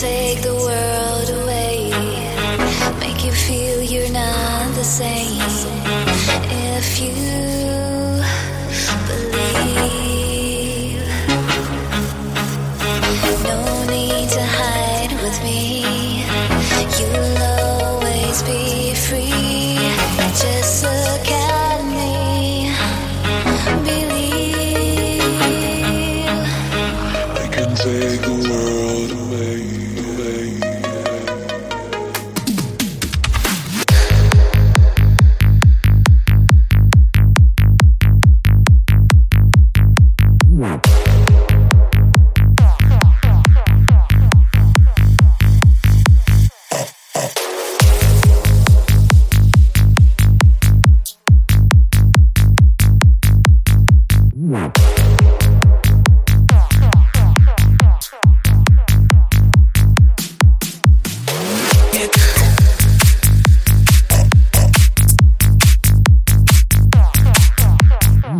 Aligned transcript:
take 0.00 0.42
the 0.42 0.54
world 0.54 1.30
away, 1.42 1.88
make 3.00 3.24
you 3.24 3.32
feel 3.32 3.80
you're 3.82 4.12
not 4.12 4.74
the 4.74 4.84
same. 4.84 5.40
If 6.76 7.00
you 7.00 7.65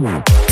Wow. 0.07 0.46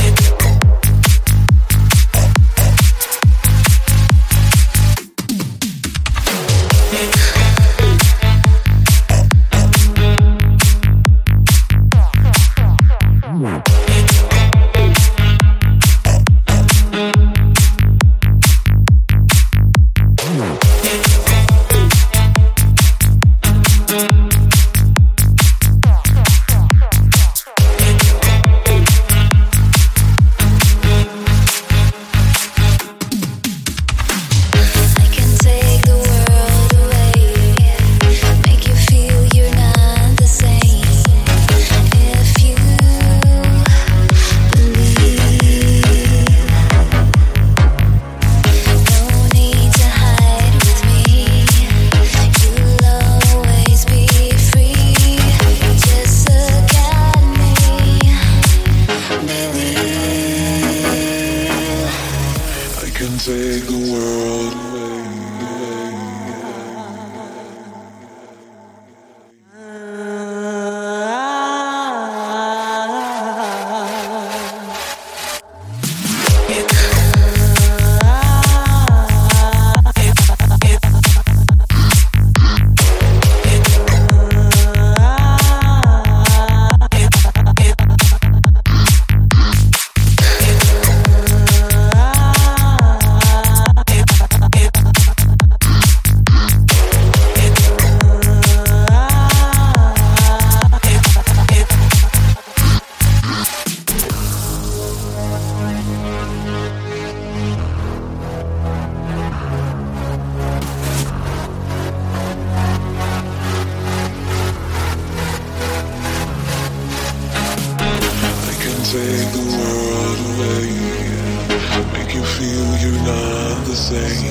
make 121.94 122.14
you 122.14 122.24
feel 122.24 122.66
you're 122.82 123.02
not 123.04 123.64
the 123.66 123.76
same. 123.76 124.24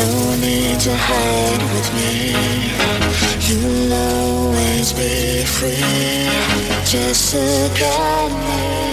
no 0.00 0.10
need 0.46 0.78
to 0.86 0.94
hide 1.08 1.62
with 1.74 1.88
me. 1.98 2.14
You'll 3.46 3.92
always 3.92 4.92
be 4.92 5.44
free. 5.44 6.28
Just 6.84 7.34
look 7.34 7.80
at 7.80 8.30
me. 8.44 8.83